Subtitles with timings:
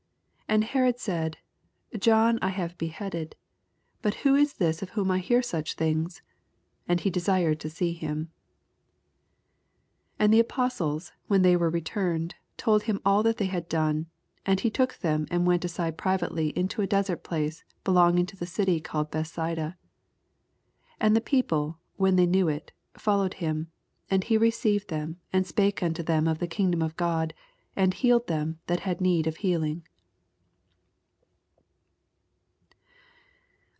[0.51, 1.37] 9 And Herod said,
[1.97, 3.37] John have I beheaded:
[4.01, 6.21] but who is this of whom I hear such things?
[6.89, 8.31] And he desired to see him.
[10.17, 14.07] 10 And the apostles, when they were returned, told him all that they had done.
[14.45, 18.45] And he took them, and went aside privately into a dfesert place belongmg to the
[18.45, 19.61] city called Bethsaida.
[19.61, 19.77] 11
[20.99, 22.61] And the people, when they knew Uy
[22.97, 23.71] followed him:
[24.09, 27.33] and he received them, and spake unto them of the kingdom of God,
[27.73, 29.87] and healed them ihaii had need of healing.